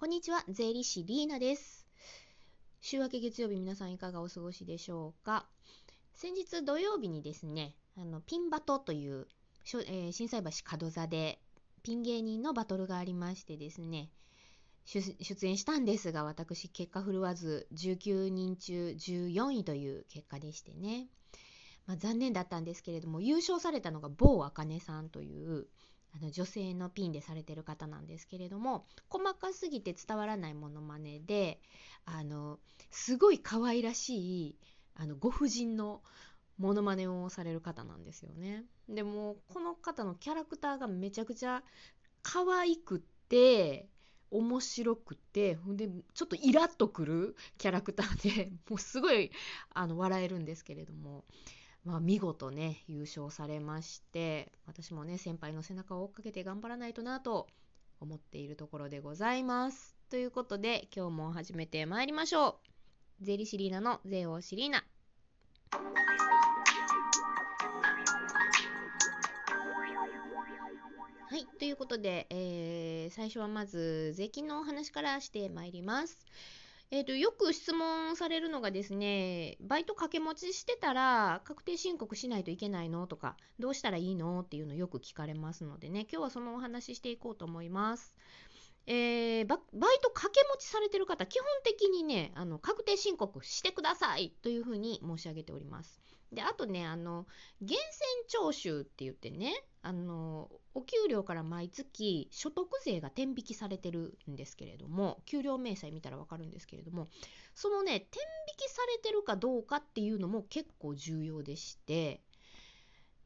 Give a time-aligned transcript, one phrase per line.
[0.00, 1.86] こんにちは、税理士リーナです。
[2.80, 5.46] 週明け月曜日、皆さんいかがお過ごしでしょうか？
[6.14, 9.26] 先日土曜日にですね、あのピンバトという、
[9.86, 11.38] えー心斎橋門座で
[11.82, 14.08] ピン芸人のバトルがありましてですね、
[14.86, 21.08] 出出演したんですが、私、結果振るわず19人中14位という結果でしてね、
[21.86, 25.68] まあ、残念だったんですけれども、優勝されたのが某あかねさんという、
[26.14, 31.60] あの女性のピンでされてる方なんですけれども細かすぎて伝わらないモノマネで
[32.04, 32.58] あの
[32.90, 34.56] すごい可愛らしい
[34.96, 36.02] あのご婦人の
[36.58, 38.64] モノマネをされる方なんですよね。
[38.88, 41.62] でもこの方のキャラクターがめちゃくちゃ
[42.22, 43.88] 可愛くって
[44.30, 49.30] 面白くてほんでちょっとイラッとくるキャラクターでもうすごい
[49.72, 51.24] あの笑えるんですけれども
[51.84, 57.46] まあ、見事ね優勝されまして私もね先輩の背中を追っかけて頑張らないとなと
[58.00, 59.96] 思っているところでございます。
[60.10, 62.60] ということで今日も始めてまいりましょ
[63.20, 63.24] う。
[63.24, 64.84] ゼリシリーナのゼオシリーナ。
[71.28, 76.24] はい、ということで、えー最初はまず税金のお話からしてまいります。
[76.92, 83.06] えー、とよく質問されるのがですねバイト掛け持ちしてたら確定申告しないといけないの？
[83.06, 84.40] とかどうしたらいいの？
[84.40, 88.16] っていうのをよく聞かれますのでね今日はそのお話ししていこうと思います。
[88.86, 96.00] えーババイト掛け持ちされてる方基本的にねあの確定申告してくださいというふうに申し上げております。
[96.32, 97.26] であとねあの
[97.60, 97.80] 源
[98.28, 99.52] 泉徴収って言ってね
[99.82, 107.06] あのお給料から毎月所得税が天引きされてるんですけれども給料明細見たら分かるんですけれども
[107.54, 108.08] そのね天引
[108.58, 112.20] きされてるかどうかっていうのも結構重要でして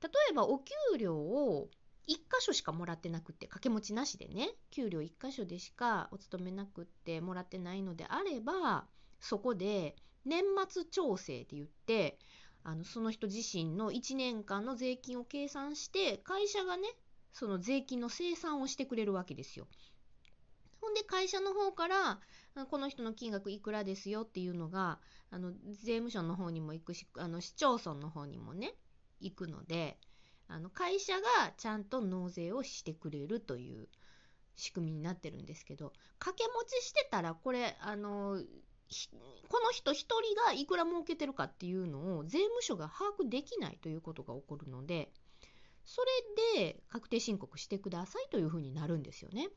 [0.00, 1.68] 例えばお給料を
[2.08, 8.86] 1箇所しかもらってなくて掛け持ちなしでね給料1箇所でしかお勤めなくってもらってないのであれば
[9.20, 12.18] そこで年末調整って言って
[12.64, 16.88] あのその人自身の1年間の税金を計算して会社がね
[17.32, 19.66] その税金の精算をしてくれるわけですよ。
[20.80, 22.20] ほんで会社の方から
[22.70, 24.98] この人の金額いくらですよっていうのが
[25.30, 28.74] あの税務署の方にも行くしあの市町村の方にもね
[29.20, 29.98] 行くので
[30.46, 33.88] あの会社がちゃんと納税をしてくれるという
[34.56, 38.40] 仕組みになってるんですけど掛け持ちしてたらこれあの
[39.48, 45.10] この人一人がいくら儲けてるかっていうのを税務署が把握できないということが起こるので
[45.84, 46.02] そ
[46.56, 49.48] れで確定申告してくださいというふうになるんですよね。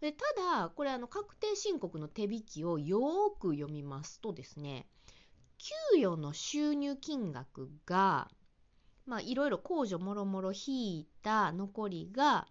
[0.00, 0.24] でた
[0.60, 4.86] だこれあの確定申告の手引きをよーく読みますとですね
[5.92, 8.30] 給与の収入金額が
[9.06, 12.46] まあいろいろ控除もろもろ引いた残りが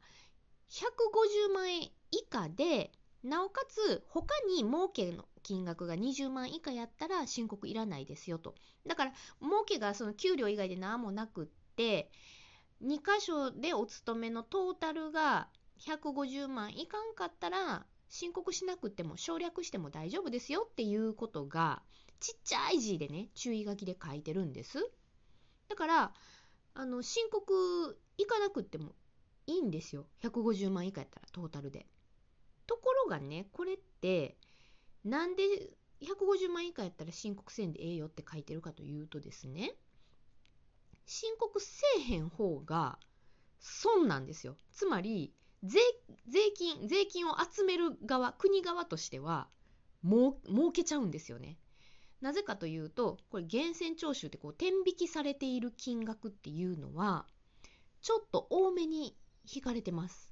[0.69, 2.91] 150万円以下で
[3.23, 8.53] なおかつ他に儲けの金額が20万以下やったら申告いらないですよと。
[8.85, 11.47] だから儲けがその給料以外で何もなくっ
[11.77, 12.11] て
[12.83, 15.47] 2箇所でお勤めのトータルが
[15.79, 21.81] 150万いかんかったら申告しなくても省略しても大丈夫ですよっていうことが
[22.19, 24.79] ちっちゃい字でね注意書きで書いてるんです。
[25.69, 26.13] だから
[26.73, 28.91] あの申告いかなくっても
[29.45, 30.07] いいんですよ。
[30.23, 31.85] 150万以下やったらトータルで。
[32.65, 34.35] ところがねこれって
[35.07, 35.43] なんで
[36.01, 39.73] 150万以下やったら申告せんでええよって書いてるかというとですね
[41.05, 42.99] 申告せえへん方が
[43.59, 44.55] 損なんですよ。
[44.73, 45.79] つまり税
[46.55, 49.47] 金税金を集める側国側としては
[50.03, 50.35] 儲
[50.73, 51.57] けちゃうんですよね。
[52.21, 57.25] なぜかというとこれ源泉徴収ってこう天引きされている金額っていうのは
[58.01, 59.15] ちょっと多めに
[59.51, 60.26] 引かれてます。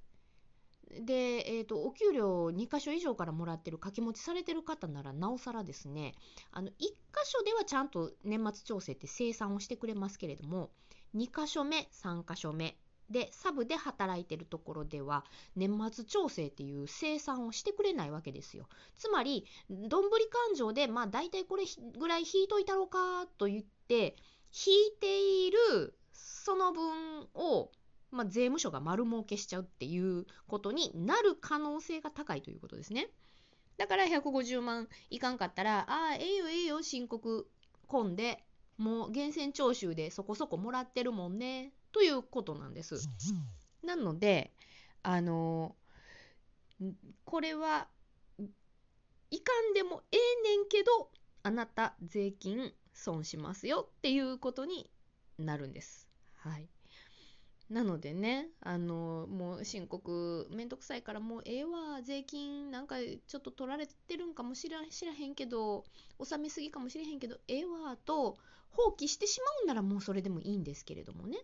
[1.02, 6.14] で、えー、とお給料2箇所以上からもらってる掛け持ちされてる方ならなおさらですね
[6.52, 10.70] あの1箇所ではちゃんと年末調整って生産をしてくれますけれども
[11.16, 12.78] 2箇所目3箇所目
[13.10, 15.26] でサブで働いてるところでは
[15.56, 18.68] 年末調整っていう生産をしてくれないわけですよ。
[18.98, 21.66] つまりどんぶり勘定でまあ大体これ
[21.98, 24.16] ぐらい引いといたろうかと言って
[24.52, 27.72] 引いているその分を
[28.12, 33.10] まあ、税務署が丸儲けしちゃうっていうことになる可能性が高いということですね。
[33.78, 37.48] だから150万いかんかったら、ああ、ええよええよ、申告
[37.88, 38.44] 込んで、
[38.78, 43.10] もう源泉徴収でそこそこもらってるもんね、ということなんです。
[43.84, 44.54] なので、
[45.04, 45.76] あの
[47.24, 47.88] これは
[49.30, 51.12] いかんでもええねんけど、
[51.44, 54.90] あなた税金損しますよっていうことに
[55.38, 56.08] なるんです。
[56.34, 56.68] はい。
[57.70, 65.84] なのでね、あの、もう申告めんどくさいからもうええわ、税金なんかちょっと取られてるんかもしら知らへんけど、
[66.20, 68.38] 納めすぎかもしれへんけど、ええわと
[68.70, 71.38] 放棄してしまうならもうそれでもいいんですけれどもね。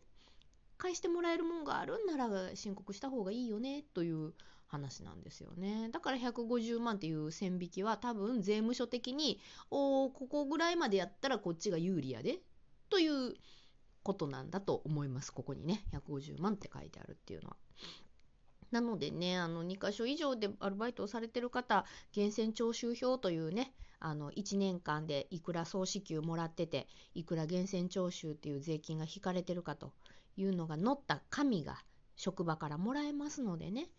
[0.78, 4.34] 返してもらえるもんがあるんなら申告した方がいいよねという
[4.66, 5.90] 話なんですよね。
[5.92, 9.40] だから150万っていう線引きは多分税務署的に、
[9.70, 12.40] おここぐらいまでやったらこっちが有利やで
[12.90, 13.36] という
[14.04, 15.32] ことなんだと思います。
[15.32, 17.56] ここにね、150万って書いてあるっていうのは。
[18.72, 29.92] なのでね、あの2箇所以上でアルバイトをされてる方、源泉徴収票というね、あの1年間でいくら総支給もらってて、いくら源泉徴収っていう税金が引かれてるかと
[30.38, 31.84] いうのが載った紙が
[32.16, 33.90] 職場からもらえますのでね、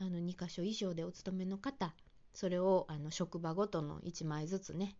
[0.00, 1.94] あの2箇所以上でお勤めの方、
[2.32, 4.96] それをあの職場ごとの1枚ずつね、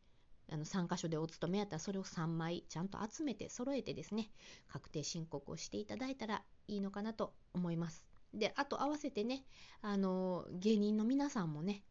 [0.52, 4.30] あの3箇所でお勤めやったらそれを3枚ちゃんと集めて揃えてですね
[4.68, 8.04] 確定申告をしていただいたらいいのかなと思います。
[8.34, 9.44] であと合わせてね
[9.82, 11.82] あの芸人の皆さんもね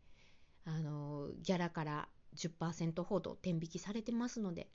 [0.66, 4.70] あのギャラから10%ほど天引きされてますので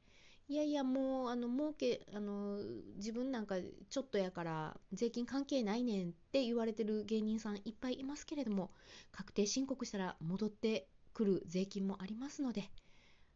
[0.46, 2.58] いやいやもうあの儲けあの
[2.96, 3.56] 自分なんか
[3.88, 8.70] ちょっとやから税金関係ないねんって言われてる芸人さんいっぱいいますけれども
[9.10, 12.70] 確定申告したら戻ってくる税金もありますので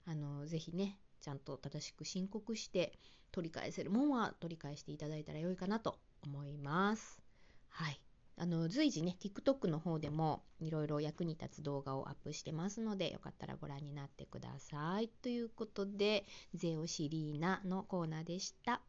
[0.09, 2.99] あのぜひねちゃんと正しく申告して
[3.31, 7.21] 取り返せるもんは取り返していただいたらよいかなと思います。
[7.69, 8.01] はい。
[8.41, 15.09] あの随時ね TikTok の方でもいろいろ役に立つ動画をアップしてますのでよかったらご覧になってください。
[15.09, 16.25] ということで
[16.55, 18.81] 「ゼオシリーナ」のコーナーでした。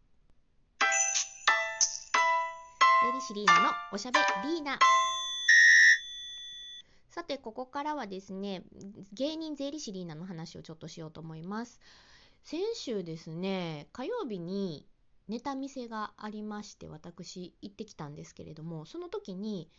[3.02, 4.80] ゼリシリーナのおしゃべりーナ。
[7.10, 8.64] さて、ここからはですね、
[9.14, 11.80] 芸人税理士リーナの話をちょっとしようと思います。
[12.44, 14.88] 先週ですね、火曜日に
[15.28, 19.70] ネタ見せがありまして、私行ってきたんですけれども、その時に、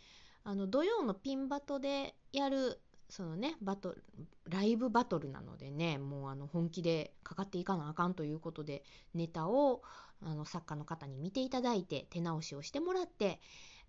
[0.42, 2.80] あの土曜のピンバトでやる
[3.10, 4.04] そのねバトル
[4.48, 8.84] ライブバトルなのでねもうあの本気でかかっていかなあかんということで
[9.14, 9.82] ネタを
[10.22, 13.40] あの作家の方に見ていただいて手直しをしてもらって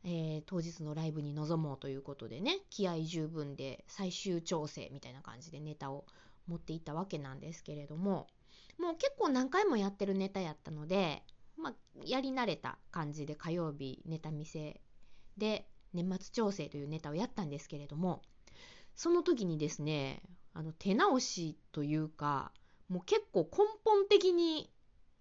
[0.03, 6.06] えー、当日のライブに臨もうということでね気合十分で最終調整みたいな感じでネタを
[6.48, 8.27] 持っていったわけなんですけれども
[8.80, 11.24] もう結構何回もやってるネタやったので、
[11.56, 14.81] まあ、やり慣れた感じで火曜日ネタ見せ
[15.38, 18.21] で年末調整というネタをやったんですけれども
[18.95, 22.51] その時にですねあの手直しというか
[22.89, 24.69] もう結構根本的に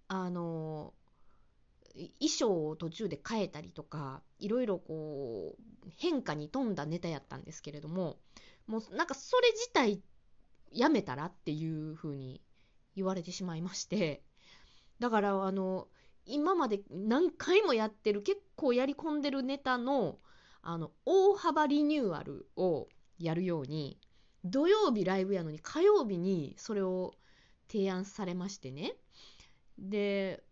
[0.09, 0.93] あの
[1.95, 8.19] 衣装を途中で変えたりとかいろいろこう変化に富んだネタやったんですけれども
[8.67, 10.01] もうなんかそれ自体
[10.73, 12.41] やめたらっていう風に
[12.95, 14.23] 言われてしまいまして
[15.01, 15.89] だからあの
[16.27, 20.19] 今まで何回もやってる結構やり込んでるネタの
[20.63, 22.89] あの大幅リニューアルを
[23.19, 23.99] やるように
[24.45, 27.15] 土曜日ライブやのに火曜日にそれを
[27.71, 28.95] 提案されましてね。
[29.79, 30.43] で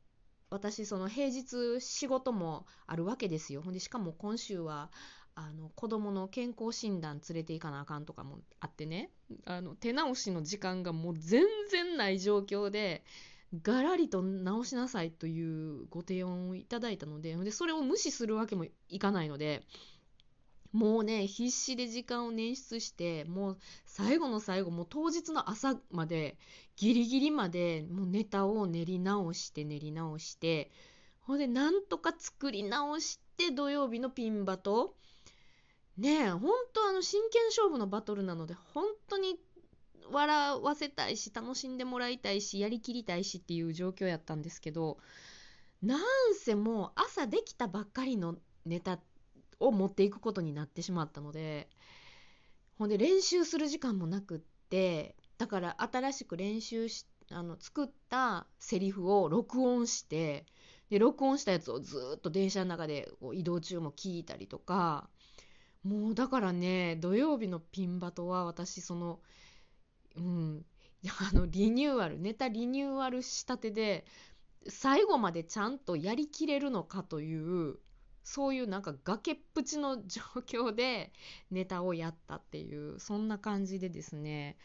[0.51, 3.63] 私その平日仕事もあるわけですよ。
[3.63, 4.91] ほんでしかも今週は
[5.35, 9.11] あの子供の健康診断連れて行かなあかんとかもあってね。
[9.45, 13.05] あの手直しの時間がもう全然ない状況で
[13.63, 19.63] がらりと直しなさいというご提案をいただいたのででそれを無視するわけもいかないので
[20.73, 26.37] もうね必死で時間を捻出してもう最後の最後もう当日の朝まで
[26.77, 30.71] ギリギリまでもうネタを練り直して練り直して
[31.21, 34.95] ほんでなんとか作り直して土曜日のピンバト。
[35.97, 39.37] ねえ本当あの真剣勝負のバトルなので本当に
[40.11, 44.99] 笑わせたいし楽しんでもらいたいしやりきりたいしっていう状況やったんですけど
[45.83, 46.01] なん
[46.35, 49.01] せもう朝できたばっかりのネタっ
[49.61, 51.69] を持っていくことになってしまったので
[52.79, 60.47] ほんで練習する時間もなくってだから新しく練習しあの作ったセリフを録音して
[60.89, 65.09] で録音したやつをずっと電車の中でこう移動中も聞いたりとか
[65.85, 69.21] もうだからね土曜日のピンバトは私その
[70.17, 70.65] うん
[71.31, 74.05] あのリニューアルネタリニューアルしたてで
[74.67, 77.77] 最後までちゃんとやりきれるのかという
[78.29, 81.13] そういうなんか崖っぷちの状況で
[81.51, 84.59] ネタをやったっていうそんな感じでですね。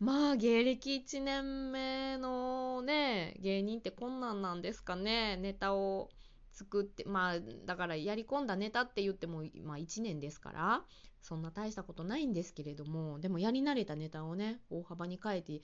[0.00, 5.36] まあ芸歴1年目のね芸人ってこんなんなんですかね。
[5.36, 6.10] ネタを
[6.52, 10.82] 作ってまあだからやり込んだネタって言っても、まあ、1年ですから
[11.22, 15.62] そんな大したことないんですけれどもでもやり慣れたネタをね大幅に変えて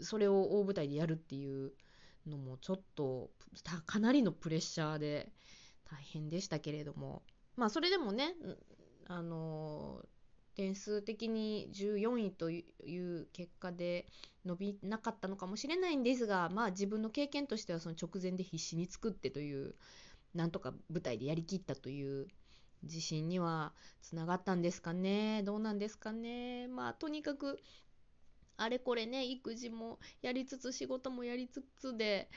[0.00, 1.72] それを大舞台でやるっていう
[2.24, 3.30] のもちょっと
[3.84, 5.32] かなりのプレッシャーで
[5.90, 7.22] 大変でしたけれども。
[7.56, 8.34] まあそれでもね
[9.08, 10.04] あの
[10.54, 14.06] 点数的に14位という結果で
[14.44, 19.74] 伸びなかったのかもしれないんですがまあ自分の経験としてはその直前で必死に作ってという
[20.34, 22.28] なんとか舞台でやりきったという
[22.82, 25.42] 自信にはつながったんですかね。
[25.42, 26.68] どうなんですかね。
[26.68, 27.60] まあとにかく
[28.56, 32.28] あれこれね育児もやりつつ仕事もやりつつで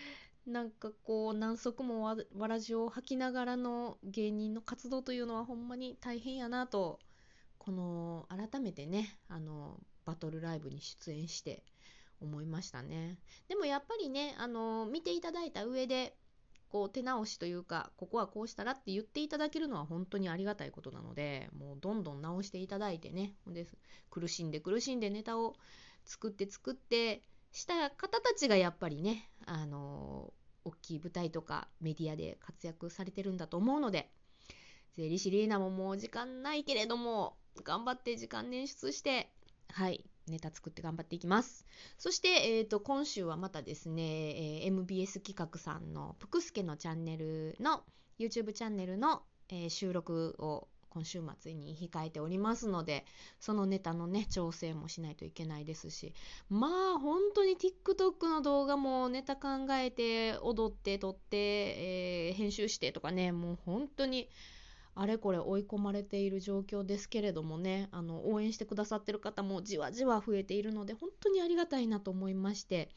[0.46, 7.00] なんかこう何足もわわらじを履きながらの芸人の活動というのはほんまに大変やなと
[7.58, 11.64] この改めてねあのバトルライブに出演して
[12.22, 13.20] 思いましたね。
[13.48, 16.16] でもやっぱりねあの見ていただいた上で
[16.70, 23.68] こう手直しというかここはこうしたらって言っていただけるのは本当にありがたいことなのでもうどんどん直していただいてねで
[24.10, 25.56] 苦しんで苦しんでネタを
[26.06, 27.22] 作って作って
[27.52, 34.10] した方たちがやっぱりねあの大きい舞台とかメディアで活躍されてるんだと思うので
[34.96, 39.30] 税理士リーナももう時間ないけれども頑張って時間捻出して
[39.72, 41.66] はいネタ作って頑張っていきます。
[41.98, 47.84] そして、えーと、今週はまたですね、えー、MBS 企画さんのぷくすけのチャンネルの
[48.20, 53.06] YouTube チャンネルの、えー、収録を今週末に控えておりますので
[53.40, 56.14] そのネタのね調整もしないといけないですし
[56.50, 64.30] まあ本当に TikTok の動画もネタ考えて踊って撮って、えー、編集してとかねもう本当に
[64.94, 72.90] あれこれ追い込まれている状況ですけれどもねあの応援してくださってる方もじわじわ増えているので本当にありがたいなと思いまして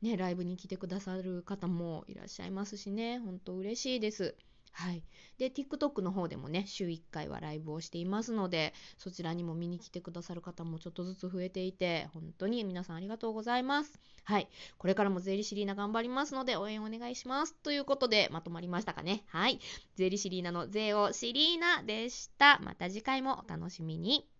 [0.00, 4.34] ねライブに来てくださる方もいらっしゃいますしね本当嬉しいです。
[4.72, 5.04] はい。
[5.38, 14.00] で、TikTok の方でもね、週1回はライブをしていますので、そちらにも見に来てくださる方もちょっとずつ増えていて、本当に皆さんありがとうございます。
[14.24, 14.48] はい。
[14.78, 17.54] これからも税理士リーナ頑張りますので、応援お願いします。
[17.62, 19.24] ということで、まとまりましたかね。
[19.28, 19.60] はい。
[19.94, 22.58] 税理士リーナの税をシリーナでした。
[22.60, 24.31] また次回もお楽しみに。